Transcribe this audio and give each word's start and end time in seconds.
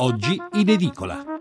oggi 0.00 0.40
in 0.52 0.68
edicola. 0.68 1.39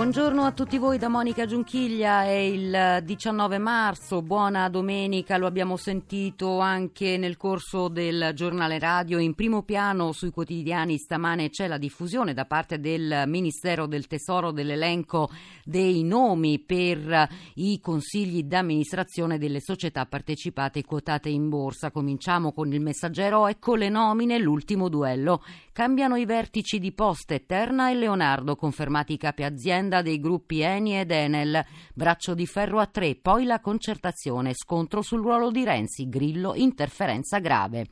Buongiorno 0.00 0.44
a 0.44 0.52
tutti 0.52 0.78
voi 0.78 0.96
da 0.96 1.08
Monica 1.08 1.44
Giunchiglia, 1.44 2.24
è 2.24 2.30
il 2.30 3.02
19 3.04 3.58
marzo, 3.58 4.22
buona 4.22 4.70
domenica, 4.70 5.36
lo 5.36 5.46
abbiamo 5.46 5.76
sentito 5.76 6.58
anche 6.58 7.18
nel 7.18 7.36
corso 7.36 7.88
del 7.88 8.30
giornale 8.34 8.78
radio, 8.78 9.18
in 9.18 9.34
primo 9.34 9.62
piano 9.62 10.12
sui 10.12 10.30
quotidiani 10.30 10.96
stamane 10.96 11.50
c'è 11.50 11.66
la 11.68 11.76
diffusione 11.76 12.32
da 12.32 12.46
parte 12.46 12.80
del 12.80 13.24
Ministero 13.26 13.84
del 13.86 14.06
Tesoro 14.06 14.52
dell'elenco 14.52 15.28
dei 15.66 16.02
nomi 16.02 16.58
per 16.60 17.28
i 17.56 17.78
consigli 17.78 18.44
d'amministrazione 18.44 19.36
delle 19.36 19.60
società 19.60 20.06
partecipate 20.06 20.82
quotate 20.82 21.28
in 21.28 21.50
borsa. 21.50 21.90
Cominciamo 21.90 22.52
con 22.52 22.72
il 22.72 22.80
messaggero, 22.80 23.46
ecco 23.46 23.74
le 23.74 23.90
nomine, 23.90 24.38
l'ultimo 24.38 24.88
duello. 24.88 25.42
Cambiano 25.72 26.16
i 26.16 26.24
vertici 26.24 26.78
di 26.78 26.90
Poste, 26.92 27.44
Terna 27.46 27.90
e 27.90 27.94
Leonardo, 27.94 28.56
confermati 28.56 29.16
capi 29.16 29.44
azienda 29.44 29.89
dei 30.00 30.20
gruppi 30.20 30.60
Eni 30.60 30.98
ed 30.98 31.10
Enel. 31.10 31.64
Braccio 31.92 32.34
di 32.34 32.46
ferro 32.46 32.78
a 32.78 32.86
tre, 32.86 33.16
poi 33.16 33.44
la 33.44 33.60
concertazione, 33.60 34.52
scontro 34.54 35.02
sul 35.02 35.20
ruolo 35.20 35.50
di 35.50 35.64
Renzi, 35.64 36.08
Grillo, 36.08 36.54
interferenza 36.54 37.40
grave. 37.40 37.86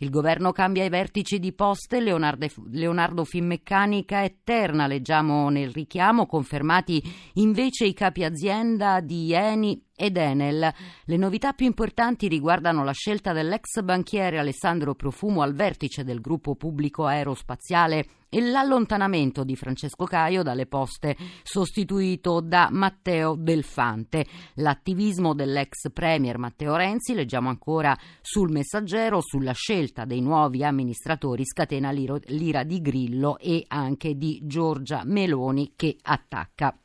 Il 0.00 0.10
governo 0.10 0.52
cambia 0.52 0.84
i 0.84 0.90
vertici 0.90 1.40
di 1.40 1.52
poste, 1.52 2.00
Leonardo, 2.00 2.46
Leonardo 2.70 3.24
Finmeccanica 3.24 4.22
e 4.22 4.38
Terna, 4.44 4.86
leggiamo 4.86 5.48
nel 5.48 5.72
richiamo, 5.72 6.26
confermati 6.26 7.02
invece 7.34 7.86
i 7.86 7.94
capi 7.94 8.22
azienda 8.22 9.00
di 9.00 9.32
Eni 9.32 9.87
ed 9.98 10.16
Enel. 10.16 10.72
Le 11.04 11.16
novità 11.16 11.52
più 11.52 11.66
importanti 11.66 12.28
riguardano 12.28 12.84
la 12.84 12.92
scelta 12.92 13.32
dell'ex 13.32 13.82
banchiere 13.82 14.38
Alessandro 14.38 14.94
Profumo 14.94 15.42
al 15.42 15.54
vertice 15.54 16.04
del 16.04 16.20
gruppo 16.20 16.54
pubblico 16.54 17.04
aerospaziale 17.04 18.06
e 18.30 18.40
l'allontanamento 18.42 19.42
di 19.42 19.56
Francesco 19.56 20.04
Caio 20.04 20.42
dalle 20.42 20.66
poste, 20.66 21.16
sostituito 21.42 22.40
da 22.40 22.68
Matteo 22.70 23.34
Delfante. 23.36 24.26
L'attivismo 24.56 25.34
dell'ex 25.34 25.90
premier 25.92 26.38
Matteo 26.38 26.76
Renzi, 26.76 27.14
leggiamo 27.14 27.48
ancora 27.48 27.96
sul 28.20 28.50
messaggero, 28.50 29.20
sulla 29.22 29.52
scelta 29.52 30.04
dei 30.04 30.20
nuovi 30.20 30.62
amministratori 30.62 31.44
scatena 31.44 31.90
l'ira 31.90 32.62
di 32.62 32.80
Grillo 32.80 33.38
e 33.38 33.64
anche 33.66 34.14
di 34.16 34.40
Giorgia 34.44 35.02
Meloni 35.04 35.72
che 35.74 35.96
attacca. 36.02 36.76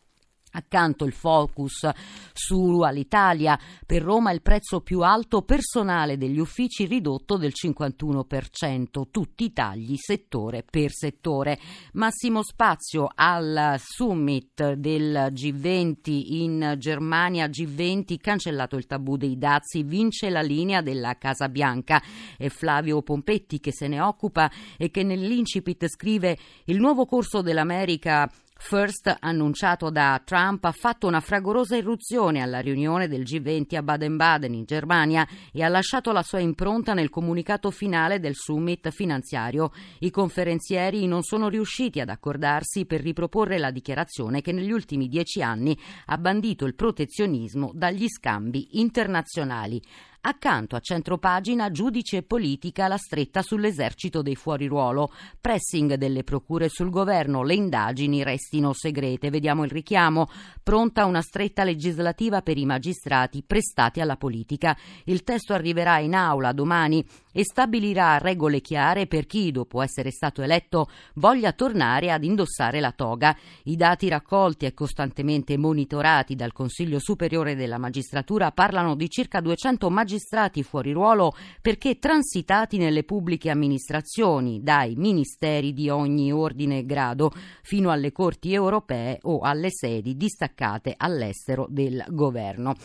Accanto 0.55 1.05
il 1.05 1.13
focus 1.13 1.89
su 2.31 2.81
Alitalia, 2.81 3.59
per 3.85 4.01
Roma 4.03 4.31
il 4.31 4.41
prezzo 4.41 4.81
più 4.81 5.01
alto 5.01 5.41
personale 5.41 6.17
degli 6.17 6.37
uffici 6.37 6.85
ridotto 6.85 7.37
del 7.37 7.53
51%, 7.53 9.09
tutti 9.09 9.45
i 9.45 9.53
tagli 9.53 9.95
settore 9.97 10.63
per 10.63 10.91
settore. 10.91 11.59
Massimo 11.93 12.43
spazio 12.43 13.09
al 13.13 13.75
summit 13.77 14.73
del 14.73 15.29
G20 15.31 16.01
in 16.05 16.75
Germania, 16.77 17.47
G20 17.47 18.17
cancellato 18.17 18.75
il 18.75 18.85
tabù 18.85 19.17
dei 19.17 19.37
dazi, 19.37 19.83
vince 19.83 20.29
la 20.29 20.41
linea 20.41 20.81
della 20.81 21.17
Casa 21.17 21.49
Bianca. 21.49 22.01
È 22.37 22.47
Flavio 22.49 23.01
Pompetti 23.01 23.59
che 23.59 23.71
se 23.73 23.87
ne 23.87 24.01
occupa 24.01 24.51
e 24.77 24.91
che 24.91 25.03
nell'incipit 25.03 25.87
scrive 25.87 26.37
il 26.65 26.79
nuovo 26.79 27.05
corso 27.05 27.41
dell'America 27.41 28.29
First, 28.66 29.14
annunciato 29.19 29.89
da 29.89 30.22
Trump, 30.23 30.64
ha 30.64 30.72
fatto 30.72 31.06
una 31.06 31.19
fragorosa 31.19 31.75
irruzione 31.75 32.42
alla 32.42 32.61
riunione 32.61 33.09
del 33.09 33.23
G20 33.23 33.75
a 33.75 33.83
Baden-Baden, 33.83 34.53
in 34.53 34.64
Germania, 34.64 35.28
e 35.52 35.64
ha 35.64 35.67
lasciato 35.67 36.14
la 36.14 36.23
sua 36.23 36.39
impronta 36.39 36.94
nel 36.94 37.09
comunicato 37.09 37.72
finale 37.72 38.22
del 38.22 38.36
summit 38.36 38.89
finanziario. 38.89 39.73
I 40.00 40.09
conferenzieri 40.11 41.05
non 41.08 41.23
sono 41.23 41.50
riusciti 41.50 42.00
ad 42.00 42.08
accordarsi 42.08 42.86
per 42.86 43.02
riproporre 43.02 43.58
la 43.58 43.70
dichiarazione 43.70 44.42
che 44.42 44.53
negli 44.53 44.72
ultimi 44.72 45.10
dieci 45.10 45.43
anni 45.43 45.77
ha 46.05 46.17
bandito 46.17 46.66
il 46.66 46.73
protezionismo 46.73 47.70
dagli 47.76 48.08
scambi 48.08 48.80
internazionali. 48.80 49.82
Accanto 50.26 50.78
a 50.78 50.80
centropagina 50.80 51.70
giudice 51.70 52.16
e 52.17 52.23
politica 52.23 52.88
la 52.88 52.95
stretta 52.95 53.42
sull'esercito 53.42 54.22
dei 54.22 54.38
fuori 54.38 54.67
ruolo, 54.67 55.11
pressing 55.42 55.95
delle 55.95 56.23
procure 56.23 56.70
sul 56.70 56.89
governo, 56.89 57.44
le 57.44 57.56
indagini 57.56 58.23
restino 58.23 58.72
segrete. 58.72 59.30
Vediamo 59.30 59.66
il 59.66 59.70
richiamo. 59.70 60.30
Pronta 60.64 61.04
una 61.04 61.22
stretta 61.22 61.66
legislativa 61.66 62.42
per 62.42 62.58
i 62.58 62.66
magistrati 62.66 63.44
prestati 63.45 64.00
alla 64.00 64.16
politica. 64.16 64.78
Il 65.04 65.26
testo 65.26 65.52
arriverà 65.54 66.00
in 66.00 66.16
aula 66.16 66.54
domani 66.54 67.05
e 67.33 67.44
stabilirà 67.44 68.20
regole 68.20 68.61
chiare 68.61 69.08
per 69.08 69.26
chi, 69.26 69.52
dopo 69.52 69.82
essere 69.82 70.11
stato 70.11 70.42
eletto, 70.42 70.88
voglia 71.16 71.52
tornare 71.52 72.11
ad 72.11 72.23
indossare 72.23 72.80
la 72.80 72.92
toga. 72.92 73.36
I 73.64 73.76
dati 73.76 74.08
raccolti 74.08 74.66
e 74.66 74.73
costantemente 74.73 75.58
monitorati 75.58 76.36
dal 76.36 76.54
Consiglio 76.54 76.99
Superiore 76.99 77.55
della 77.55 77.80
Magistratura 77.80 78.52
parlano 78.52 78.95
di 78.95 79.10
circa 79.10 79.42
200 79.42 79.89
magistrati 79.89 80.64
fuori 80.64 80.92
ruolo 80.92 81.36
perché 81.60 81.98
transitati 81.98 82.77
nelle 82.77 83.04
pubbliche 83.04 83.49
amministrazioni, 83.49 84.61
dai 84.61 84.93
ministeri 84.95 85.73
di 85.73 85.89
ogni 85.89 86.32
ordine 86.32 86.80
e 86.80 86.86
grado 86.86 87.32
fino 87.64 87.89
alle 87.89 88.11
corti 88.11 88.54
europee 88.54 89.17
o 89.23 89.39
alle 89.39 89.70
sedi 89.72 90.16
distaccate 90.16 90.93
all'estero 90.95 91.66
del 91.67 92.05
governo. 92.10 92.76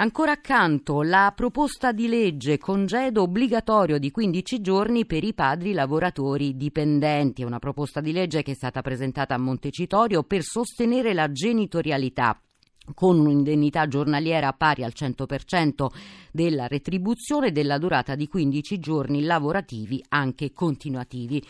Ancora 0.00 0.30
accanto 0.30 1.02
la 1.02 1.32
proposta 1.34 1.90
di 1.90 2.06
legge 2.06 2.56
congedo 2.56 3.22
obbligatorio 3.22 3.98
di 3.98 4.12
15 4.12 4.60
giorni 4.60 5.06
per 5.06 5.24
i 5.24 5.34
padri 5.34 5.72
lavoratori 5.72 6.56
dipendenti. 6.56 7.42
È 7.42 7.44
una 7.44 7.58
proposta 7.58 8.00
di 8.00 8.12
legge 8.12 8.42
che 8.42 8.52
è 8.52 8.54
stata 8.54 8.80
presentata 8.80 9.34
a 9.34 9.38
Montecitorio 9.38 10.22
per 10.22 10.42
sostenere 10.42 11.14
la 11.14 11.32
genitorialità 11.32 12.40
con 12.94 13.18
un'indennità 13.18 13.88
giornaliera 13.88 14.52
pari 14.52 14.84
al 14.84 14.92
100% 14.94 15.88
della 16.30 16.68
retribuzione 16.68 17.50
della 17.50 17.78
durata 17.78 18.14
di 18.14 18.28
15 18.28 18.78
giorni 18.78 19.24
lavorativi 19.24 20.02
anche 20.10 20.52
continuativi 20.52 21.44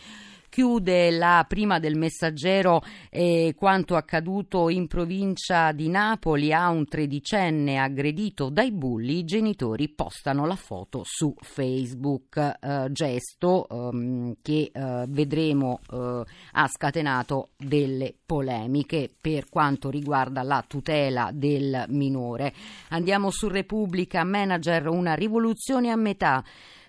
chiude 0.49 1.11
la 1.11 1.45
prima 1.49 1.79
del 1.79 1.97
messaggero 1.97 2.83
eh, 3.11 3.55
quanto 3.57 3.97
accaduto 3.97 4.69
in 4.69 4.87
provincia 4.87 5.73
di 5.73 5.89
Napoli 5.89 6.53
a 6.53 6.69
un 6.69 6.87
tredicenne 6.87 7.79
aggredito 7.79 8.49
dai 8.49 8.73
bulli, 8.73 9.19
i 9.19 9.25
genitori 9.25 9.89
postano 9.89 10.47
la 10.47 10.57
foto 10.57 11.03
su 11.05 11.35
Facebook, 11.41 12.37
eh, 12.37 12.87
gesto 12.91 13.67
ehm, 13.69 14.37
che 14.43 14.71
eh, 14.73 15.05
vedremo 15.09 15.81
eh, 15.91 16.23
ha 16.53 16.69
scatenato 16.69 17.51
delle 17.57 18.15
polemiche 18.25 19.11
per 19.21 19.49
quanto 19.49 19.91
riguarda 19.91 20.43
la 20.43 20.65
tutela 20.67 21.31
del 21.33 21.85
minore. 21.89 22.53
Andiamo 22.91 23.31
su 23.31 23.49
Repubblica, 23.49 24.25
manager 24.25 24.89
una 24.89 25.15
rivoluzione 25.15 25.91
a 25.91 25.97
metà. 25.97 26.45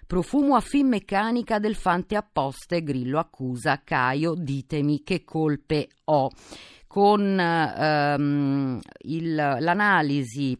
Profumo 0.10 0.56
a 0.56 0.60
Finmeccanica 0.60 1.60
del 1.60 1.76
Fante 1.76 2.16
Apposte, 2.16 2.82
Grillo 2.82 3.20
accusa 3.20 3.84
Caio, 3.84 4.34
ditemi 4.34 5.04
che 5.04 5.24
colpe 5.24 5.88
ho. 6.06 6.32
Con 6.88 7.40
ehm, 7.40 8.80
il, 9.02 9.36
l'analisi 9.36 10.58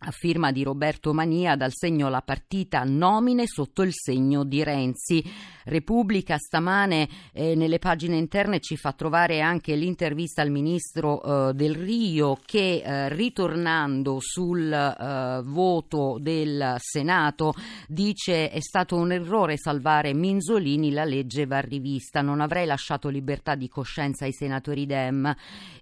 a 0.00 0.10
firma 0.10 0.50
di 0.50 0.64
Roberto 0.64 1.12
Mania 1.12 1.54
dal 1.54 1.70
segno 1.72 2.08
La 2.08 2.22
partita 2.22 2.82
nomine 2.82 3.46
sotto 3.46 3.82
il 3.82 3.92
segno 3.94 4.42
di 4.42 4.64
Renzi. 4.64 5.22
Repubblica 5.70 6.36
stamane 6.36 7.08
eh, 7.32 7.54
nelle 7.54 7.78
pagine 7.78 8.16
interne 8.16 8.58
ci 8.58 8.76
fa 8.76 8.92
trovare 8.92 9.40
anche 9.40 9.76
l'intervista 9.76 10.42
al 10.42 10.50
ministro 10.50 11.22
eh, 11.22 11.54
del 11.54 11.76
Rio 11.76 12.36
che 12.44 12.82
eh, 12.84 13.08
ritornando 13.08 14.18
sul 14.18 14.70
eh, 14.72 15.42
voto 15.44 16.18
del 16.20 16.74
Senato 16.78 17.54
dice 17.86 18.50
è 18.50 18.60
stato 18.60 18.96
un 18.96 19.12
errore 19.12 19.56
salvare 19.56 20.12
Minzolini, 20.12 20.90
la 20.90 21.04
legge 21.04 21.46
va 21.46 21.60
rivista, 21.60 22.20
non 22.20 22.40
avrei 22.40 22.66
lasciato 22.66 23.08
libertà 23.08 23.54
di 23.54 23.68
coscienza 23.68 24.24
ai 24.24 24.32
senatori 24.32 24.86
Dem. 24.86 25.32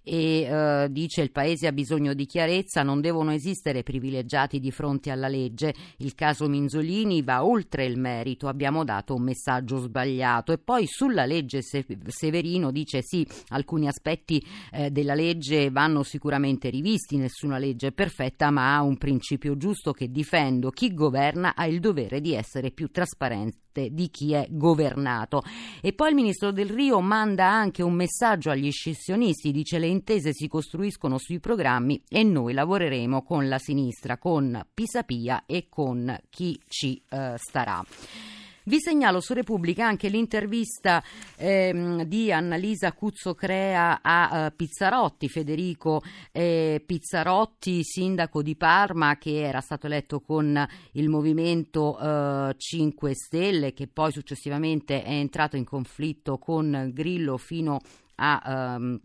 E 0.02 0.40
eh, 0.42 0.88
dice 0.90 1.22
il 1.22 1.30
Paese 1.30 1.66
ha 1.66 1.72
bisogno 1.72 2.12
di 2.12 2.26
chiarezza, 2.26 2.82
non 2.82 3.00
devono 3.00 3.32
esistere 3.32 3.82
privilegiati 3.82 4.60
di 4.60 4.70
fronte 4.70 5.10
alla 5.10 5.28
legge, 5.28 5.74
il 5.98 6.14
caso 6.14 6.46
Minzolini 6.46 7.22
va 7.22 7.44
oltre 7.44 7.86
il 7.86 7.98
merito, 7.98 8.48
abbiamo 8.48 8.84
dato 8.84 9.14
un 9.14 9.22
messaggio 9.22 9.77
sbagliato 9.78 10.52
e 10.52 10.58
poi 10.58 10.86
sulla 10.86 11.24
legge 11.24 11.60
Severino 11.62 12.70
dice 12.70 13.02
sì, 13.02 13.26
alcuni 13.48 13.88
aspetti 13.88 14.44
eh, 14.72 14.90
della 14.90 15.14
legge 15.14 15.70
vanno 15.70 16.02
sicuramente 16.02 16.70
rivisti, 16.70 17.16
nessuna 17.16 17.58
legge 17.58 17.88
è 17.88 17.92
perfetta 17.92 18.50
ma 18.50 18.76
ha 18.76 18.82
un 18.82 18.96
principio 18.96 19.56
giusto 19.56 19.92
che 19.92 20.10
difendo, 20.10 20.70
chi 20.70 20.94
governa 20.94 21.54
ha 21.54 21.66
il 21.66 21.80
dovere 21.80 22.20
di 22.20 22.34
essere 22.34 22.70
più 22.70 22.90
trasparente 22.90 23.90
di 23.90 24.10
chi 24.10 24.32
è 24.32 24.46
governato. 24.50 25.42
E 25.80 25.92
poi 25.92 26.08
il 26.08 26.14
ministro 26.14 26.50
Del 26.50 26.68
Rio 26.68 27.00
manda 27.00 27.48
anche 27.48 27.82
un 27.82 27.94
messaggio 27.94 28.50
agli 28.50 28.70
scissionisti, 28.70 29.52
dice 29.52 29.78
le 29.78 29.86
intese 29.86 30.32
si 30.32 30.48
costruiscono 30.48 31.18
sui 31.18 31.38
programmi 31.38 32.02
e 32.08 32.22
noi 32.24 32.52
lavoreremo 32.52 33.22
con 33.22 33.48
la 33.48 33.58
sinistra, 33.58 34.18
con 34.18 34.66
Pisapia 34.74 35.44
e 35.46 35.68
con 35.68 36.18
chi 36.30 36.58
ci 36.66 37.00
eh, 37.08 37.34
starà. 37.36 37.84
Vi 38.68 38.80
segnalo 38.80 39.20
su 39.20 39.32
Repubblica 39.32 39.86
anche 39.86 40.08
l'intervista 40.08 41.02
ehm, 41.38 42.02
di 42.02 42.30
Annalisa 42.30 42.92
Cuzzo 42.92 43.32
Crea 43.34 44.00
a 44.02 44.44
uh, 44.44 44.54
Pizzarotti, 44.54 45.26
Federico 45.30 46.02
eh, 46.30 46.82
Pizzarotti, 46.84 47.82
sindaco 47.82 48.42
di 48.42 48.56
Parma, 48.56 49.16
che 49.16 49.40
era 49.40 49.62
stato 49.62 49.86
eletto 49.86 50.20
con 50.20 50.68
il 50.92 51.08
movimento 51.08 51.96
uh, 51.98 52.52
5 52.54 53.14
Stelle, 53.14 53.72
che 53.72 53.86
poi 53.86 54.12
successivamente 54.12 55.02
è 55.02 55.12
entrato 55.12 55.56
in 55.56 55.64
conflitto 55.64 56.36
con 56.36 56.90
Grillo 56.92 57.38
fino 57.38 57.80
a 58.16 58.76
um, 58.76 59.00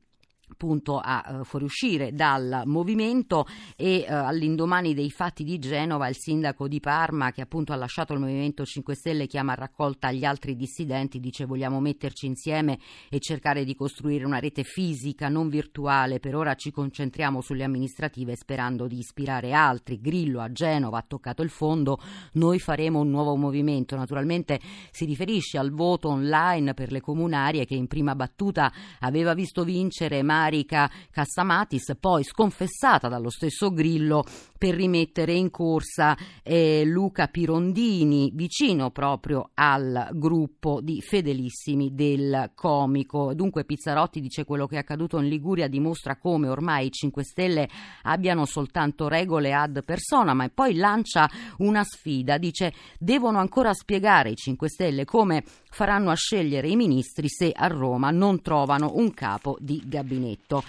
appunto 0.53 0.99
a 0.99 1.39
uh, 1.39 1.43
fuoriuscire 1.43 2.13
dal 2.13 2.61
movimento 2.65 3.45
e 3.75 4.05
uh, 4.07 4.13
all'indomani 4.13 4.93
dei 4.93 5.09
fatti 5.09 5.43
di 5.43 5.57
Genova 5.59 6.07
il 6.07 6.15
sindaco 6.15 6.67
di 6.67 6.79
Parma 6.79 7.31
che 7.31 7.41
appunto 7.41 7.73
ha 7.73 7.75
lasciato 7.75 8.13
il 8.13 8.19
Movimento 8.19 8.63
5 8.63 8.95
Stelle 8.95 9.27
chiama 9.27 9.53
a 9.53 9.55
raccolta 9.55 10.11
gli 10.11 10.23
altri 10.23 10.55
dissidenti 10.55 11.19
dice 11.19 11.45
vogliamo 11.45 11.79
metterci 11.79 12.27
insieme 12.27 12.77
e 13.09 13.19
cercare 13.19 13.65
di 13.65 13.75
costruire 13.75 14.25
una 14.25 14.39
rete 14.39 14.63
fisica 14.63 15.27
non 15.27 15.49
virtuale. 15.49 16.19
Per 16.19 16.35
ora 16.35 16.53
ci 16.55 16.71
concentriamo 16.71 17.41
sulle 17.41 17.63
amministrative 17.63 18.35
sperando 18.35 18.87
di 18.87 18.99
ispirare 18.99 19.53
altri. 19.53 19.99
Grillo 19.99 20.39
a 20.39 20.51
Genova 20.51 20.99
ha 20.99 21.05
toccato 21.05 21.41
il 21.41 21.49
fondo. 21.49 21.99
Noi 22.33 22.59
faremo 22.59 22.99
un 22.99 23.09
nuovo 23.09 23.35
movimento 23.35 23.95
naturalmente 23.95 24.59
si 24.91 25.05
riferisce 25.05 25.57
al 25.57 25.71
voto 25.71 26.09
online 26.09 26.73
per 26.73 26.91
le 26.91 27.01
comunarie 27.01 27.65
che 27.65 27.75
in 27.75 27.87
prima 27.87 28.15
battuta 28.15 28.71
aveva 28.99 29.33
visto 29.33 29.63
vincere 29.63 30.21
Mario 30.21 30.42
Marica 30.43 30.89
Cassamatis, 31.09 31.95
poi 31.99 32.23
sconfessata 32.23 33.07
dallo 33.07 33.29
stesso 33.29 33.71
Grillo 33.71 34.25
per 34.57 34.75
rimettere 34.75 35.33
in 35.33 35.49
corsa 35.49 36.17
eh, 36.41 36.83
Luca 36.85 37.27
Pirondini, 37.27 38.31
vicino 38.33 38.91
proprio 38.91 39.51
al 39.53 40.09
gruppo 40.11 40.81
di 40.81 41.01
fedelissimi 41.01 41.93
del 41.93 42.51
comico. 42.55 43.33
Dunque 43.33 43.63
Pizzarotti 43.63 44.19
dice 44.19 44.43
quello 44.43 44.67
che 44.67 44.75
è 44.75 44.79
accaduto 44.79 45.17
in 45.19 45.27
Liguria 45.27 45.67
dimostra 45.67 46.17
come 46.17 46.49
ormai 46.49 46.87
i 46.87 46.91
5 46.91 47.23
Stelle 47.23 47.69
abbiano 48.03 48.45
soltanto 48.45 49.07
regole 49.07 49.53
ad 49.53 49.83
persona, 49.85 50.33
ma 50.33 50.49
poi 50.53 50.75
lancia 50.75 51.29
una 51.59 51.83
sfida, 51.83 52.37
dice 52.37 52.73
devono 52.99 53.39
ancora 53.39 53.73
spiegare 53.73 54.31
i 54.31 54.35
5 54.35 54.69
Stelle 54.69 55.05
come 55.05 55.43
faranno 55.73 56.11
a 56.11 56.15
scegliere 56.15 56.67
i 56.67 56.75
ministri 56.75 57.27
se 57.27 57.51
a 57.51 57.67
Roma 57.67 58.11
non 58.11 58.41
trovano 58.41 58.91
un 58.95 59.11
capo 59.13 59.57
di 59.59 59.81
gabinetto. 59.85 60.63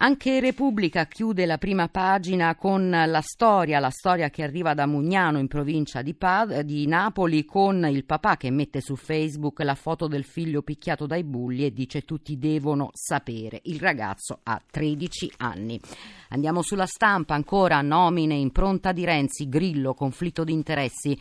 Anche 0.00 0.38
Repubblica 0.38 1.06
chiude 1.06 1.44
la 1.44 1.58
prima 1.58 1.88
pagina 1.88 2.54
con 2.54 2.88
la 2.88 3.20
storia, 3.20 3.80
la 3.80 3.90
storia 3.90 4.30
che 4.30 4.44
arriva 4.44 4.72
da 4.72 4.86
Mugnano 4.86 5.40
in 5.40 5.48
provincia 5.48 6.02
di, 6.02 6.14
Pad- 6.14 6.60
di, 6.60 6.86
Napoli 6.86 7.44
con 7.44 7.84
il 7.90 8.04
papà 8.04 8.36
che 8.36 8.48
mette 8.50 8.80
su 8.80 8.94
Facebook 8.94 9.58
la 9.62 9.74
foto 9.74 10.06
del 10.06 10.22
figlio 10.22 10.62
picchiato 10.62 11.04
dai 11.06 11.24
bulli 11.24 11.64
e 11.64 11.72
dice 11.72 12.02
tutti 12.02 12.38
devono 12.38 12.90
sapere. 12.92 13.58
Il 13.64 13.80
ragazzo 13.80 14.38
ha 14.44 14.62
13 14.70 15.32
anni. 15.38 15.80
Andiamo 16.28 16.62
sulla 16.62 16.86
stampa 16.86 17.34
ancora 17.34 17.82
nomine 17.82 18.36
impronta 18.36 18.92
di 18.92 19.04
Renzi, 19.04 19.48
Grillo, 19.48 19.94
conflitto 19.94 20.44
di 20.44 20.52
interessi. 20.52 21.18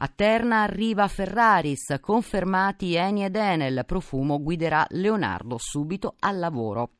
A 0.00 0.06
Terna 0.06 0.62
arriva 0.62 1.08
Ferraris, 1.08 1.96
confermati 2.00 2.94
Eni 2.94 3.24
ed 3.24 3.34
Enel, 3.34 3.82
Profumo 3.84 4.40
guiderà 4.40 4.86
Leonardo 4.90 5.56
subito 5.58 6.14
al 6.20 6.38
lavoro 6.38 6.90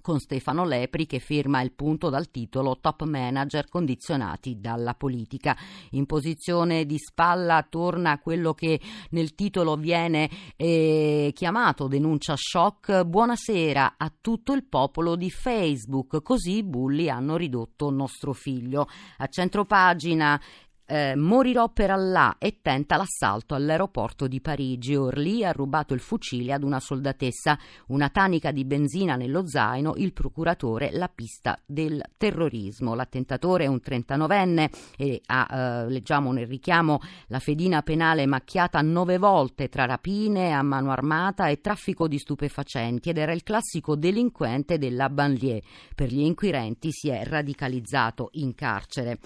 con 0.00 0.18
Stefano 0.18 0.64
Lepri 0.64 1.06
che 1.06 1.18
firma 1.20 1.60
il 1.60 1.72
punto 1.72 2.08
dal 2.08 2.30
titolo 2.30 2.78
Top 2.80 3.04
Manager 3.04 3.68
condizionati 3.68 4.58
dalla 4.58 4.94
politica. 4.94 5.56
In 5.90 6.06
posizione 6.06 6.86
di 6.86 6.98
spalla 6.98 7.64
torna 7.68 8.18
quello 8.18 8.52
che 8.54 8.80
nel 9.10 9.34
titolo 9.34 9.76
viene 9.76 10.28
eh, 10.56 11.30
chiamato 11.34 11.86
denuncia 11.86 12.34
shock. 12.36 13.04
Buonasera 13.04 13.94
a 13.96 14.12
tutto 14.20 14.52
il 14.54 14.64
popolo 14.64 15.14
di 15.14 15.30
Facebook, 15.30 16.20
così 16.22 16.56
i 16.56 16.64
bulli 16.64 17.08
hanno 17.08 17.36
ridotto 17.36 17.90
nostro 17.90 18.32
figlio. 18.32 18.88
A 19.18 19.26
centropagina 19.28 20.40
eh, 20.90 21.14
morirò 21.14 21.68
per 21.68 21.92
Allah 21.92 22.34
e 22.38 22.58
tenta 22.60 22.96
l'assalto 22.96 23.54
all'aeroporto 23.54 24.26
di 24.26 24.40
Parigi. 24.40 24.96
Orly 24.96 25.44
ha 25.44 25.52
rubato 25.52 25.94
il 25.94 26.00
fucile 26.00 26.52
ad 26.52 26.64
una 26.64 26.80
soldatessa, 26.80 27.56
una 27.88 28.08
tanica 28.08 28.50
di 28.50 28.64
benzina 28.64 29.14
nello 29.14 29.46
zaino, 29.46 29.94
il 29.96 30.12
procuratore 30.12 30.90
la 30.92 31.08
pista 31.08 31.56
del 31.64 32.02
terrorismo. 32.16 32.94
L'attentatore 32.94 33.64
è 33.64 33.66
un 33.68 33.80
39enne 33.84 34.70
e 34.96 35.20
ha, 35.26 35.46
eh, 35.84 35.88
leggiamo 35.88 36.32
nel 36.32 36.48
richiamo, 36.48 36.98
la 37.28 37.38
fedina 37.38 37.82
penale 37.82 38.26
macchiata 38.26 38.80
nove 38.80 39.18
volte 39.18 39.68
tra 39.68 39.84
rapine 39.84 40.52
a 40.52 40.62
mano 40.62 40.90
armata 40.90 41.46
e 41.46 41.60
traffico 41.60 42.08
di 42.08 42.18
stupefacenti 42.18 43.10
ed 43.10 43.18
era 43.18 43.32
il 43.32 43.44
classico 43.44 43.94
delinquente 43.94 44.76
della 44.76 45.08
banlieue. 45.08 45.62
Per 45.94 46.08
gli 46.08 46.20
inquirenti 46.20 46.90
si 46.90 47.10
è 47.10 47.24
radicalizzato 47.24 48.30
in 48.32 48.54
carcere. 48.56 49.18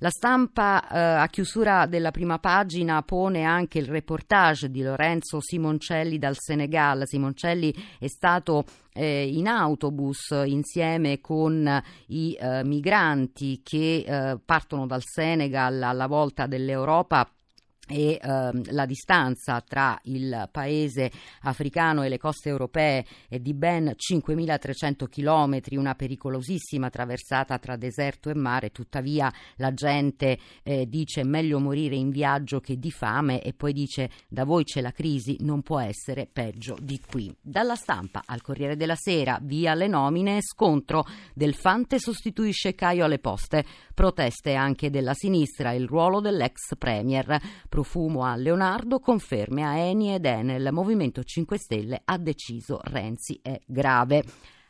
La 0.00 0.10
stampa 0.10 0.86
eh, 0.88 0.98
a 0.98 1.26
chiusura 1.28 1.86
della 1.86 2.10
prima 2.10 2.38
pagina 2.38 3.00
pone 3.02 3.44
anche 3.44 3.78
il 3.78 3.86
reportage 3.86 4.70
di 4.70 4.82
Lorenzo 4.82 5.40
Simoncelli 5.40 6.18
dal 6.18 6.36
Senegal. 6.38 7.06
Simoncelli 7.06 7.74
è 7.98 8.06
stato 8.06 8.64
eh, 8.92 9.26
in 9.26 9.48
autobus 9.48 10.34
insieme 10.44 11.22
con 11.22 11.82
i 12.08 12.36
eh, 12.38 12.62
migranti 12.62 13.62
che 13.62 14.04
eh, 14.06 14.38
partono 14.44 14.86
dal 14.86 15.02
Senegal 15.02 15.82
alla 15.82 16.06
volta 16.06 16.46
dell'Europa 16.46 17.26
e 17.86 18.18
ehm, 18.20 18.72
la 18.72 18.86
distanza 18.86 19.60
tra 19.60 19.98
il 20.04 20.48
paese 20.50 21.10
africano 21.42 22.02
e 22.02 22.08
le 22.08 22.18
coste 22.18 22.48
europee 22.48 23.04
è 23.28 23.38
di 23.38 23.54
ben 23.54 23.94
5.300 23.96 25.08
km, 25.08 25.60
una 25.78 25.94
pericolosissima 25.94 26.90
traversata 26.90 27.58
tra 27.58 27.76
deserto 27.76 28.30
e 28.30 28.34
mare, 28.34 28.70
tuttavia 28.70 29.32
la 29.56 29.72
gente 29.72 30.38
eh, 30.62 30.86
dice 30.88 31.24
meglio 31.24 31.60
morire 31.60 31.96
in 31.96 32.10
viaggio 32.10 32.60
che 32.60 32.78
di 32.78 32.90
fame 32.90 33.42
e 33.42 33.52
poi 33.52 33.72
dice 33.72 34.10
da 34.28 34.44
voi 34.44 34.64
c'è 34.64 34.80
la 34.80 34.92
crisi, 34.92 35.36
non 35.40 35.62
può 35.62 35.80
essere 35.80 36.28
peggio 36.30 36.76
di 36.80 37.00
qui. 37.00 37.34
Dalla 37.40 37.74
stampa 37.74 38.22
al 38.26 38.42
Corriere 38.42 38.76
della 38.76 38.96
Sera, 38.96 39.38
via 39.42 39.74
le 39.74 39.86
nomine, 39.86 40.40
scontro 40.42 41.04
del 41.34 41.54
Fante 41.54 41.98
sostituisce 41.98 42.74
Caio 42.74 43.04
alle 43.04 43.18
poste, 43.18 43.64
proteste 43.96 44.52
anche 44.52 44.90
della 44.90 45.14
sinistra, 45.14 45.72
il 45.72 45.86
ruolo 45.86 46.20
dell'ex 46.20 46.76
premier 46.76 47.40
profumo 47.66 48.24
a 48.24 48.36
Leonardo, 48.36 48.98
conferme 48.98 49.64
a 49.64 49.78
Eni 49.78 50.12
ed 50.12 50.26
Enel. 50.26 50.68
Movimento 50.70 51.24
5 51.24 51.56
Stelle 51.56 52.02
ha 52.04 52.18
deciso 52.18 52.78
Renzi 52.82 53.40
è 53.42 53.58
grave. 53.64 54.22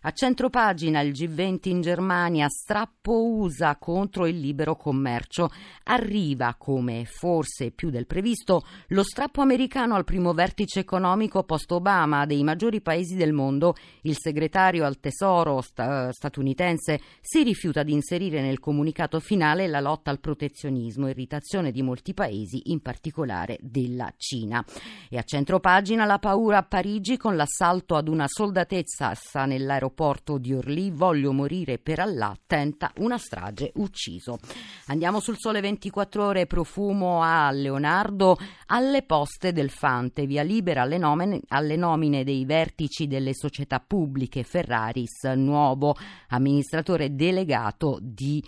A 0.07 0.13
centropagina 0.13 1.01
il 1.01 1.11
G20 1.11 1.69
in 1.69 1.81
Germania, 1.81 2.49
strappo 2.49 3.25
USA 3.25 3.75
contro 3.75 4.29
il 4.29 4.39
libero 4.39 4.77
commercio. 4.77 5.51
Arriva, 5.83 6.55
come 6.57 7.05
forse 7.07 7.73
più 7.73 7.91
del 7.91 8.07
previsto, 8.07 8.63
lo 8.91 9.03
strappo 9.03 9.41
americano 9.41 9.97
al 9.97 10.05
primo 10.05 10.33
vertice 10.33 10.79
economico 10.79 11.43
post-Obama 11.43 12.25
dei 12.25 12.45
maggiori 12.45 12.81
paesi 12.81 13.17
del 13.17 13.33
mondo. 13.33 13.75
Il 14.03 14.17
segretario 14.17 14.85
al 14.85 15.01
Tesoro 15.01 15.61
sta- 15.61 16.13
statunitense 16.13 17.01
si 17.21 17.43
rifiuta 17.43 17.83
di 17.83 17.93
inserire 17.93 18.41
nel 18.41 18.61
comunicato 18.61 19.19
finale 19.19 19.67
la 19.67 19.81
lotta 19.81 20.13
al 20.13 20.21
protezionismo, 20.21 21.09
irritazione 21.09 21.73
di 21.73 21.83
molti 21.83 22.15
paesi, 22.15 22.71
in 22.71 22.81
particolare 22.81 23.59
della 23.61 24.15
Cina. 24.17 24.65
E 25.11 25.19
a 25.19 25.25
centropagina 25.25 26.05
la 26.05 26.21
paura 26.21 26.59
a 26.59 26.63
Parigi 26.63 27.17
con 27.17 27.35
l'assalto 27.35 27.97
ad 27.97 28.07
una 28.07 28.27
soldatezza 28.29 29.13
nell'aeroporto 29.47 29.95
porto 29.97 30.39
di 30.39 30.53
Orly, 30.53 30.93
voglio 30.93 31.33
morire 31.33 31.79
per 31.79 31.99
Allah, 31.99 32.37
tenta 32.47 32.93
una 32.99 33.19
strage, 33.19 33.73
ucciso. 33.77 34.39
Andiamo 34.87 35.19
sul 35.19 35.39
sole 35.39 35.61
24 35.61 36.25
ore, 36.25 36.47
profumo 36.47 37.23
a 37.23 37.51
Leonardo, 37.51 38.37
alle 38.67 39.03
poste 39.03 39.53
del 39.53 39.71
Fante, 39.71 40.27
via 40.27 40.43
libera 40.43 40.83
alle 40.83 40.99
nomine, 40.99 41.41
alle 41.49 41.77
nomine 41.77 42.23
dei 42.23 42.45
vertici 42.45 43.09
delle 43.09 43.35
società 43.35 43.81
pubbliche, 43.81 44.45
Ferraris, 44.45 45.25
nuovo 45.35 45.97
amministratore 46.29 47.15
delegato 47.15 47.99
di 48.01 48.45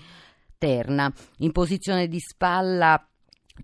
Terna. 0.58 1.10
In 1.38 1.52
posizione 1.52 2.08
di 2.08 2.18
spalla 2.20 3.02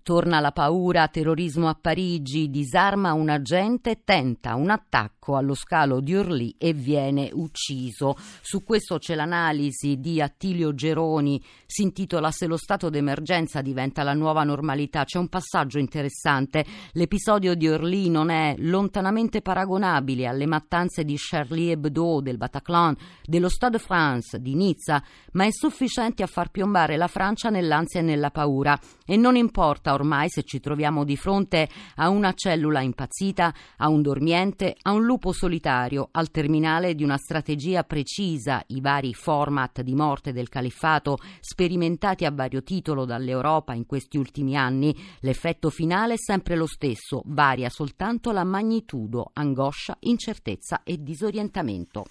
Torna 0.03 0.39
la 0.39 0.51
paura, 0.51 1.07
terrorismo 1.07 1.67
a 1.69 1.77
Parigi, 1.79 2.49
disarma 2.49 3.13
un 3.13 3.29
agente, 3.29 4.01
tenta 4.03 4.55
un 4.55 4.69
attacco 4.69 5.14
attacco 5.25 5.35
allo 5.35 5.55
scalo 5.55 5.99
di 5.99 6.15
Orlì 6.15 6.55
e 6.57 6.73
viene 6.73 7.29
ucciso. 7.33 8.15
Su 8.41 8.63
questo 8.63 8.99
c'è 8.99 9.15
l'analisi 9.15 9.99
di 9.99 10.21
Attilio 10.21 10.73
Geroni, 10.73 11.41
si 11.65 11.81
intitola 11.81 12.31
Se 12.31 12.45
lo 12.45 12.57
stato 12.57 12.89
d'emergenza 12.89 13.61
diventa 13.61 14.03
la 14.03 14.13
nuova 14.13 14.43
normalità. 14.43 15.03
C'è 15.03 15.17
un 15.17 15.27
passaggio 15.27 15.79
interessante. 15.79 16.65
L'episodio 16.91 17.55
di 17.55 17.67
Orly 17.67 18.09
non 18.09 18.29
è 18.29 18.55
lontanamente 18.59 19.41
paragonabile 19.41 20.27
alle 20.27 20.45
mattanze 20.45 21.03
di 21.03 21.15
Charlie 21.17 21.71
Hebdo, 21.71 22.21
del 22.21 22.37
Bataclan, 22.37 22.95
dello 23.25 23.49
Stade 23.49 23.77
de 23.77 23.79
France, 23.79 24.39
di 24.39 24.53
Nizza, 24.53 25.03
ma 25.33 25.45
è 25.45 25.51
sufficiente 25.51 26.23
a 26.23 26.27
far 26.27 26.51
piombare 26.51 26.97
la 26.97 27.07
Francia 27.07 27.49
nell'ansia 27.49 27.99
e 27.99 28.03
nella 28.03 28.29
paura. 28.29 28.79
E 29.05 29.17
non 29.17 29.35
importa 29.35 29.93
ormai 29.93 30.29
se 30.29 30.43
ci 30.43 30.59
troviamo 30.59 31.03
di 31.03 31.17
fronte 31.17 31.67
a 31.95 32.09
una 32.09 32.33
cellula 32.33 32.81
impazzita, 32.81 33.53
a 33.77 33.89
un 33.89 34.01
dormiente, 34.01 34.75
a 34.81 34.91
un 34.91 35.03
lupo 35.03 35.14
solitario, 35.31 36.09
al 36.11 36.31
terminale 36.31 36.95
di 36.95 37.03
una 37.03 37.17
strategia 37.17 37.83
precisa, 37.83 38.63
i 38.67 38.81
vari 38.81 39.13
format 39.13 39.81
di 39.81 39.95
morte 39.95 40.31
del 40.31 40.49
califfato 40.49 41.17
sperimentati 41.39 42.25
a 42.25 42.31
vario 42.31 42.63
titolo 42.63 43.05
dall'Europa 43.05 43.73
in 43.73 43.85
questi 43.85 44.17
ultimi 44.17 44.55
anni, 44.55 44.95
l'effetto 45.21 45.69
finale 45.69 46.13
è 46.13 46.17
sempre 46.17 46.55
lo 46.55 46.67
stesso, 46.67 47.21
varia 47.25 47.69
soltanto 47.69 48.31
la 48.31 48.43
magnitudo, 48.43 49.31
angoscia, 49.33 49.97
incertezza 50.01 50.83
e 50.83 51.01
disorientamento. 51.01 52.05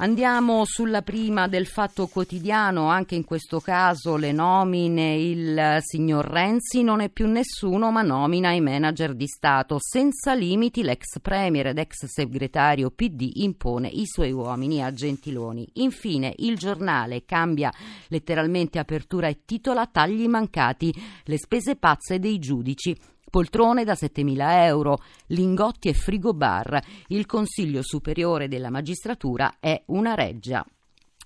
Andiamo 0.00 0.64
sulla 0.64 1.02
prima 1.02 1.48
del 1.48 1.66
Fatto 1.66 2.06
Quotidiano, 2.06 2.86
anche 2.88 3.16
in 3.16 3.24
questo 3.24 3.58
caso 3.58 4.14
le 4.14 4.30
nomine, 4.30 5.16
il 5.16 5.78
signor 5.80 6.24
Renzi 6.24 6.84
non 6.84 7.00
è 7.00 7.08
più 7.08 7.26
nessuno 7.26 7.90
ma 7.90 8.02
nomina 8.02 8.52
i 8.52 8.60
manager 8.60 9.12
di 9.14 9.26
Stato. 9.26 9.78
Senza 9.80 10.34
limiti 10.34 10.84
l'ex 10.84 11.18
premier 11.20 11.66
ed 11.66 11.78
ex 11.78 12.04
segretario 12.04 12.92
PD 12.92 13.28
impone 13.38 13.88
i 13.88 14.06
suoi 14.06 14.30
uomini 14.30 14.84
a 14.84 14.92
Gentiloni. 14.92 15.68
Infine 15.74 16.32
il 16.36 16.56
giornale 16.56 17.24
cambia 17.24 17.72
letteralmente 18.06 18.78
apertura 18.78 19.26
e 19.26 19.40
titola 19.44 19.88
Tagli 19.88 20.28
mancati, 20.28 20.94
le 21.24 21.38
spese 21.38 21.74
pazze 21.74 22.20
dei 22.20 22.38
giudici. 22.38 22.96
Poltrone 23.30 23.84
da 23.84 23.92
7.000 23.92 24.64
euro, 24.64 24.98
lingotti 25.28 25.88
e 25.88 25.94
frigobar. 25.94 26.82
Il 27.08 27.26
Consiglio 27.26 27.82
Superiore 27.82 28.48
della 28.48 28.70
Magistratura 28.70 29.56
è 29.60 29.82
una 29.86 30.14
reggia 30.14 30.64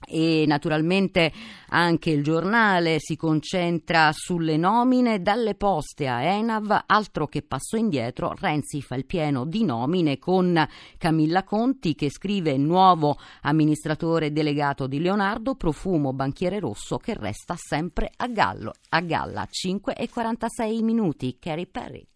e 0.06 0.44
naturalmente 0.46 1.32
anche 1.68 2.10
il 2.10 2.22
giornale 2.22 2.96
si 2.98 3.16
concentra 3.16 4.10
sulle 4.12 4.56
nomine. 4.56 5.22
Dalle 5.22 5.54
poste 5.54 6.08
a 6.08 6.22
Enav, 6.22 6.84
altro 6.86 7.26
che 7.26 7.42
passo 7.42 7.76
indietro, 7.76 8.34
Renzi 8.38 8.82
fa 8.82 8.94
il 8.94 9.06
pieno 9.06 9.44
di 9.44 9.64
nomine 9.64 10.18
con 10.18 10.66
Camilla 10.98 11.44
Conti 11.44 11.94
che 11.94 12.10
scrive 12.10 12.56
nuovo 12.56 13.16
amministratore 13.42 14.32
delegato 14.32 14.86
di 14.86 15.00
Leonardo, 15.00 15.54
profumo 15.54 16.12
banchiere 16.12 16.58
rosso 16.58 16.98
che 16.98 17.14
resta 17.14 17.54
sempre 17.56 18.10
a, 18.16 18.26
gallo, 18.26 18.72
a 18.90 19.00
galla, 19.00 19.46
5 19.48 19.94
e 19.94 20.08
46 20.08 20.82
minuti, 20.82 21.36
Carrie 21.38 21.66
Perry. 21.66 22.11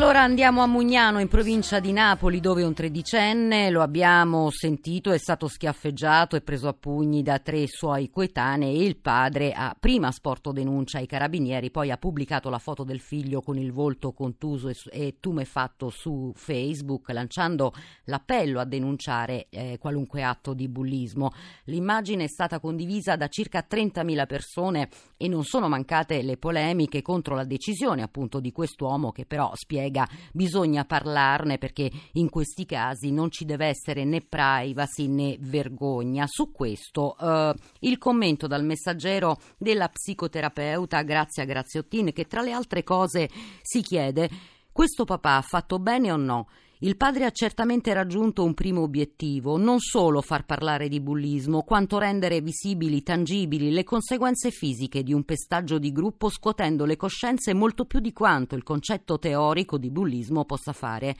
Allora 0.00 0.22
andiamo 0.22 0.62
a 0.62 0.68
Mugnano, 0.68 1.18
in 1.18 1.26
provincia 1.26 1.80
di 1.80 1.90
Napoli, 1.90 2.38
dove 2.38 2.62
un 2.62 2.72
tredicenne, 2.72 3.68
lo 3.68 3.82
abbiamo 3.82 4.48
sentito, 4.48 5.10
è 5.10 5.18
stato 5.18 5.48
schiaffeggiato 5.48 6.36
e 6.36 6.40
preso 6.40 6.68
a 6.68 6.72
pugni 6.72 7.24
da 7.24 7.40
tre 7.40 7.66
suoi 7.66 8.08
coetanei 8.08 8.78
e 8.78 8.84
il 8.84 8.96
padre 8.96 9.50
ha 9.50 9.76
prima 9.78 10.12
sporto 10.12 10.52
denuncia 10.52 10.98
ai 10.98 11.06
carabinieri, 11.08 11.72
poi 11.72 11.90
ha 11.90 11.96
pubblicato 11.96 12.48
la 12.48 12.60
foto 12.60 12.84
del 12.84 13.00
figlio 13.00 13.42
con 13.42 13.58
il 13.58 13.72
volto 13.72 14.12
contuso 14.12 14.70
e, 14.88 15.16
tumefatto 15.18 15.90
su 15.90 16.30
Facebook, 16.32 17.08
lanciando 17.08 17.72
l'appello 18.04 18.60
a 18.60 18.64
denunciare 18.64 19.48
eh, 19.50 19.78
qualunque 19.80 20.22
atto 20.22 20.54
di 20.54 20.68
bullismo. 20.68 21.32
L'immagine 21.64 22.22
è 22.22 22.28
stata 22.28 22.60
condivisa 22.60 23.16
da 23.16 23.26
circa 23.26 23.66
30.000 23.68 24.26
persone 24.28 24.88
e 25.16 25.26
non 25.26 25.42
sono 25.42 25.68
mancate 25.68 26.22
le 26.22 26.36
polemiche 26.36 27.02
contro 27.02 27.34
la 27.34 27.44
decisione 27.44 28.02
appunto 28.02 28.38
di 28.38 28.52
quest'uomo 28.52 29.10
che 29.10 29.26
però 29.26 29.50
spiega 29.56 29.86
spiega 29.88 30.06
bisogna 30.32 30.84
parlarne 30.84 31.58
perché 31.58 31.90
in 32.12 32.28
questi 32.28 32.66
casi 32.66 33.10
non 33.10 33.30
ci 33.30 33.44
deve 33.44 33.66
essere 33.66 34.04
né 34.04 34.20
privacy 34.20 35.08
né 35.08 35.36
vergogna. 35.40 36.26
Su 36.26 36.52
questo 36.52 37.16
eh, 37.18 37.54
il 37.80 37.98
commento 37.98 38.46
dal 38.46 38.64
messaggero 38.64 39.38
della 39.56 39.88
psicoterapeuta 39.88 41.02
Grazia 41.02 41.44
Graziottin 41.44 42.12
che 42.12 42.26
tra 42.26 42.42
le 42.42 42.52
altre 42.52 42.84
cose 42.84 43.28
si 43.62 43.80
chiede 43.80 44.28
questo 44.70 45.04
papà 45.04 45.36
ha 45.36 45.42
fatto 45.42 45.78
bene 45.78 46.12
o 46.12 46.16
no? 46.16 46.48
Il 46.80 46.96
padre 46.96 47.24
ha 47.24 47.32
certamente 47.32 47.92
raggiunto 47.92 48.44
un 48.44 48.54
primo 48.54 48.82
obiettivo, 48.82 49.56
non 49.56 49.80
solo 49.80 50.20
far 50.20 50.46
parlare 50.46 50.86
di 50.86 51.00
bullismo, 51.00 51.62
quanto 51.62 51.98
rendere 51.98 52.40
visibili, 52.40 53.02
tangibili 53.02 53.72
le 53.72 53.82
conseguenze 53.82 54.52
fisiche 54.52 55.02
di 55.02 55.12
un 55.12 55.24
pestaggio 55.24 55.78
di 55.78 55.90
gruppo 55.90 56.28
scuotendo 56.28 56.84
le 56.84 56.94
coscienze 56.94 57.52
molto 57.52 57.84
più 57.84 57.98
di 57.98 58.12
quanto 58.12 58.54
il 58.54 58.62
concetto 58.62 59.18
teorico 59.18 59.76
di 59.76 59.90
bullismo 59.90 60.44
possa 60.44 60.72
fare. 60.72 61.16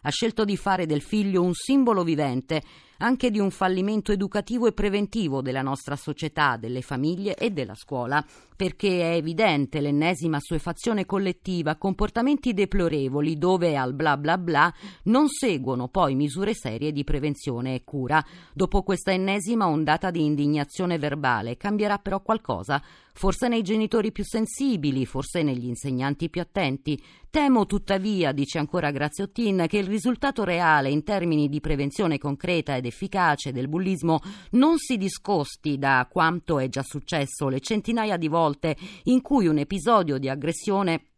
Ha 0.00 0.10
scelto 0.10 0.44
di 0.44 0.56
fare 0.56 0.86
del 0.86 1.02
figlio 1.02 1.40
un 1.40 1.54
simbolo 1.54 2.02
vivente, 2.02 2.60
anche 2.98 3.30
di 3.30 3.38
un 3.38 3.50
fallimento 3.50 4.12
educativo 4.12 4.66
e 4.66 4.72
preventivo 4.72 5.42
della 5.42 5.62
nostra 5.62 5.96
società, 5.96 6.56
delle 6.56 6.82
famiglie 6.82 7.34
e 7.34 7.50
della 7.50 7.74
scuola, 7.74 8.24
perché 8.56 9.00
è 9.00 9.16
evidente 9.16 9.80
l'ennesima 9.80 10.38
assuefazione 10.38 11.04
collettiva, 11.04 11.76
comportamenti 11.76 12.54
deplorevoli 12.54 13.36
dove 13.36 13.76
al 13.76 13.92
bla 13.92 14.16
bla 14.16 14.38
bla 14.38 14.72
non 15.04 15.28
seguono 15.28 15.88
poi 15.88 16.14
misure 16.14 16.54
serie 16.54 16.92
di 16.92 17.04
prevenzione 17.04 17.74
e 17.74 17.84
cura. 17.84 18.24
Dopo 18.54 18.82
questa 18.82 19.12
ennesima 19.12 19.68
ondata 19.68 20.10
di 20.10 20.24
indignazione 20.24 20.98
verbale 20.98 21.56
cambierà 21.56 21.98
però 21.98 22.22
qualcosa 22.22 22.82
forse 23.16 23.48
nei 23.48 23.62
genitori 23.62 24.12
più 24.12 24.24
sensibili, 24.24 25.06
forse 25.06 25.42
negli 25.42 25.66
insegnanti 25.66 26.28
più 26.28 26.42
attenti. 26.42 27.02
Temo 27.30 27.64
tuttavia, 27.64 28.32
dice 28.32 28.58
ancora 28.58 28.90
Graziottin, 28.90 29.64
che 29.68 29.78
il 29.78 29.86
risultato 29.86 30.44
reale 30.44 30.90
in 30.90 31.02
termini 31.02 31.48
di 31.48 31.60
prevenzione 31.60 32.18
concreta 32.18 32.76
ed 32.76 32.85
efficace 32.86 33.52
del 33.52 33.68
bullismo 33.68 34.20
non 34.52 34.78
si 34.78 34.96
discosti 34.96 35.78
da 35.78 36.06
quanto 36.10 36.58
è 36.58 36.68
già 36.68 36.82
successo 36.82 37.48
le 37.48 37.60
centinaia 37.60 38.16
di 38.16 38.28
volte 38.28 38.76
in 39.04 39.20
cui 39.20 39.46
un 39.46 39.58
episodio 39.58 40.18
di 40.18 40.28
aggressione 40.28 41.15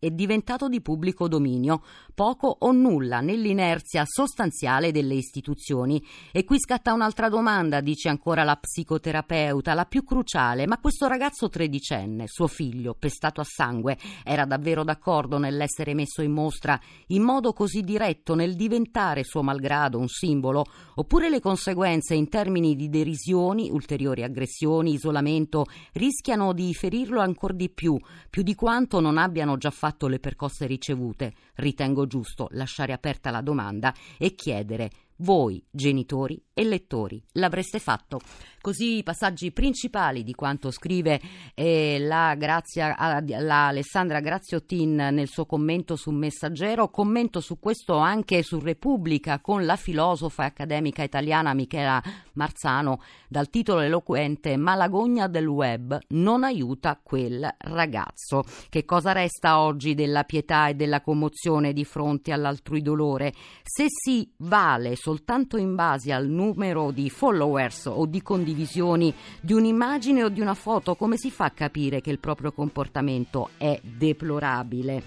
è 0.00 0.10
diventato 0.10 0.66
di 0.66 0.80
pubblico 0.80 1.28
dominio, 1.28 1.82
poco 2.14 2.56
o 2.60 2.72
nulla 2.72 3.20
nell'inerzia 3.20 4.04
sostanziale 4.06 4.92
delle 4.92 5.12
istituzioni. 5.12 6.02
E 6.32 6.42
qui 6.44 6.58
scatta 6.58 6.94
un'altra 6.94 7.28
domanda, 7.28 7.82
dice 7.82 8.08
ancora 8.08 8.42
la 8.42 8.56
psicoterapeuta, 8.56 9.74
la 9.74 9.84
più 9.84 10.02
cruciale, 10.02 10.66
ma 10.66 10.78
questo 10.78 11.06
ragazzo 11.06 11.50
tredicenne, 11.50 12.24
suo 12.28 12.46
figlio, 12.46 12.96
pestato 12.98 13.42
a 13.42 13.46
sangue, 13.46 13.98
era 14.24 14.46
davvero 14.46 14.84
d'accordo 14.84 15.36
nell'essere 15.36 15.92
messo 15.92 16.22
in 16.22 16.32
mostra 16.32 16.80
in 17.08 17.22
modo 17.22 17.52
così 17.52 17.82
diretto 17.82 18.34
nel 18.34 18.56
diventare 18.56 19.22
suo 19.22 19.42
malgrado 19.42 19.98
un 19.98 20.08
simbolo, 20.08 20.64
oppure 20.94 21.28
le 21.28 21.40
conseguenze 21.40 22.14
in 22.14 22.30
termini 22.30 22.74
di 22.74 22.88
derisioni, 22.88 23.70
ulteriori 23.70 24.22
aggressioni, 24.22 24.94
isolamento, 24.94 25.66
rischiano 25.92 26.54
di 26.54 26.72
ferirlo 26.72 27.20
ancora 27.20 27.52
di 27.52 27.68
più, 27.68 27.98
più 28.30 28.42
di 28.42 28.54
quanto 28.54 29.00
non 29.00 29.18
abbiano 29.18 29.58
già 29.58 29.68
fatto 29.68 29.88
fatto 29.90 30.06
le 30.06 30.20
percosse 30.20 30.66
ricevute, 30.66 31.34
ritengo 31.56 32.06
giusto 32.06 32.46
lasciare 32.52 32.92
aperta 32.92 33.30
la 33.30 33.40
domanda 33.40 33.92
e 34.18 34.36
chiedere 34.36 34.90
voi, 35.20 35.64
genitori 35.70 36.42
e 36.52 36.64
lettori, 36.64 37.22
l'avreste 37.32 37.78
fatto? 37.78 38.20
Così 38.62 38.98
i 38.98 39.02
passaggi 39.02 39.52
principali 39.52 40.22
di 40.22 40.34
quanto 40.34 40.70
scrive 40.70 41.18
eh, 41.54 41.96
la, 41.98 42.34
Grazia, 42.34 42.94
la 43.22 43.68
Alessandra 43.68 44.20
Graziottin 44.20 44.96
nel 44.96 45.28
suo 45.28 45.46
commento 45.46 45.96
su 45.96 46.10
Messaggero, 46.10 46.90
commento 46.90 47.40
su 47.40 47.58
questo 47.58 47.96
anche 47.96 48.42
su 48.42 48.60
Repubblica 48.60 49.40
con 49.40 49.64
la 49.64 49.76
filosofa 49.76 50.44
accademica 50.44 51.02
italiana 51.02 51.54
Michela 51.54 52.02
Marzano 52.34 53.00
dal 53.28 53.48
titolo 53.48 53.80
eloquente 53.80 54.56
Ma 54.56 54.74
l'agogna 54.74 55.26
del 55.26 55.46
web 55.46 55.98
non 56.08 56.44
aiuta 56.44 57.00
quel 57.02 57.48
ragazzo. 57.58 58.44
Che 58.68 58.84
cosa 58.84 59.12
resta 59.12 59.60
oggi 59.60 59.94
della 59.94 60.24
pietà 60.24 60.68
e 60.68 60.74
della 60.74 61.00
commozione 61.00 61.72
di 61.72 61.86
fronte 61.86 62.32
all'altrui 62.32 62.82
dolore? 62.82 63.32
Se 63.62 63.86
si 63.88 64.30
vale 64.38 64.96
soltanto 65.10 65.56
in 65.56 65.74
base 65.74 66.12
al 66.12 66.28
numero 66.28 66.92
di 66.92 67.10
followers 67.10 67.86
o 67.86 68.06
di 68.06 68.22
condivisioni 68.22 69.12
di 69.40 69.52
un'immagine 69.52 70.22
o 70.22 70.28
di 70.28 70.40
una 70.40 70.54
foto, 70.54 70.94
come 70.94 71.16
si 71.16 71.32
fa 71.32 71.46
a 71.46 71.50
capire 71.50 72.00
che 72.00 72.10
il 72.10 72.20
proprio 72.20 72.52
comportamento 72.52 73.50
è 73.56 73.76
deplorabile? 73.82 75.02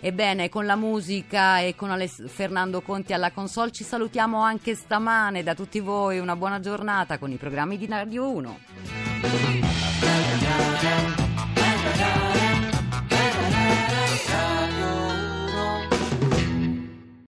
Ebbene, 0.00 0.48
con 0.48 0.64
la 0.64 0.76
musica 0.76 1.58
e 1.58 1.74
con 1.74 1.90
Aless- 1.90 2.26
Fernando 2.26 2.80
Conti 2.80 3.12
alla 3.12 3.32
console 3.32 3.70
ci 3.70 3.84
salutiamo 3.84 4.40
anche 4.40 4.74
stamane 4.74 5.42
da 5.42 5.54
tutti 5.54 5.80
voi. 5.80 6.18
Una 6.18 6.36
buona 6.36 6.58
giornata 6.60 7.18
con 7.18 7.30
i 7.30 7.36
programmi 7.36 7.76
di 7.76 7.86
Radio 7.86 8.30
1. 8.30 9.97